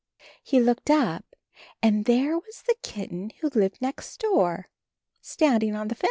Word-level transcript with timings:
He 0.41 0.59
looked 0.59 0.89
up, 0.89 1.25
and 1.79 2.05
there 2.05 2.35
was 2.35 2.63
the 2.65 2.73
kitten 2.81 3.29
who 3.39 3.49
lived 3.49 3.79
next 3.83 4.17
door, 4.19 4.67
standing 5.21 5.75
on 5.75 5.89
the 5.89 5.93
fence. 5.93 5.99